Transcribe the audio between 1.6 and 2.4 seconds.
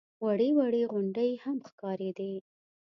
ښکارېدې.